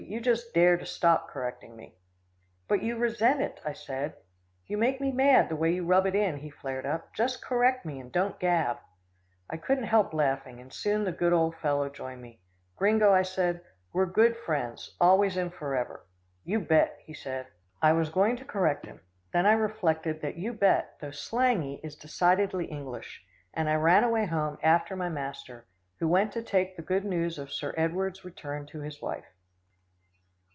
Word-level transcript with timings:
"You 0.07 0.19
just 0.19 0.53
dare 0.53 0.77
to 0.77 0.85
stop 0.85 1.29
correcting 1.29 1.77
me." 1.77 1.95
"But 2.67 2.81
you 2.83 2.97
resent 2.97 3.39
it," 3.39 3.61
I 3.63 3.71
said. 3.71 4.15
"You 4.65 4.77
make 4.77 4.99
me 4.99 5.11
mad, 5.11 5.47
the 5.47 5.55
way 5.55 5.71
you 5.73 5.85
rub 5.85 6.05
it 6.05 6.15
in," 6.15 6.37
he 6.37 6.49
flared 6.49 6.85
up. 6.85 7.13
"Just 7.13 7.41
correct 7.41 7.85
me, 7.85 7.97
and 7.99 8.11
don't 8.11 8.37
gab." 8.37 8.79
I 9.49 9.55
couldn't 9.55 9.85
help 9.85 10.13
laughing, 10.13 10.59
and 10.59 10.73
soon 10.73 11.05
the 11.05 11.13
good 11.13 11.31
old 11.31 11.55
fellow 11.55 11.87
joined 11.87 12.21
me. 12.21 12.41
"Gringo," 12.75 13.13
I 13.13 13.21
said, 13.21 13.61
"we're 13.93 14.07
good 14.07 14.35
friends 14.35 14.97
always 14.99 15.37
and 15.37 15.53
forever." 15.53 16.03
"You 16.43 16.59
bet!" 16.59 16.97
he 17.03 17.13
said. 17.13 17.47
I 17.81 17.93
was 17.93 18.09
going 18.09 18.35
to 18.37 18.43
correct 18.43 18.87
him, 18.87 18.99
then 19.31 19.45
I 19.45 19.53
reflected 19.53 20.19
that 20.23 20.35
"You 20.35 20.51
bet" 20.51 20.99
though 20.99 21.11
slangy 21.11 21.79
is 21.83 21.95
decidedly 21.95 22.65
English, 22.65 23.23
and 23.53 23.69
I 23.69 23.75
ran 23.75 24.03
away 24.03 24.25
home 24.25 24.57
after 24.61 24.95
my 24.95 25.07
master, 25.09 25.67
who 25.99 26.07
went 26.09 26.33
to 26.33 26.43
take 26.43 26.75
the 26.75 26.81
good 26.83 27.05
news 27.05 27.37
of 27.37 27.53
Sir 27.53 27.73
Edward's 27.77 28.25
return 28.25 28.65
to 28.67 28.81
his 28.81 29.01
wife. 29.01 29.25